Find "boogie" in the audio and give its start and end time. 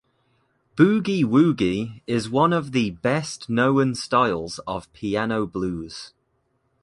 0.75-1.23